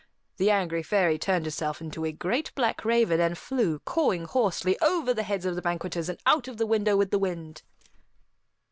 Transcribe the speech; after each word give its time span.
The 0.37 0.49
angry 0.49 0.81
fairy 0.81 1.19
turned 1.19 1.45
herself 1.45 1.79
into 1.79 2.05
a 2.05 2.11
great 2.11 2.51
black 2.55 2.83
raven 2.83 3.19
and 3.19 3.37
flew, 3.37 3.77
cawing 3.85 4.25
hoarsely, 4.25 4.75
over 4.79 5.13
the 5.13 5.21
heads 5.21 5.45
of 5.45 5.53
the 5.53 5.61
banqueters 5.61 6.09
and 6.09 6.17
out 6.25 6.47
of 6.47 6.57
the 6.57 6.65
window 6.65 6.97
with 6.97 7.11
the 7.11 7.19
wind. 7.19 7.61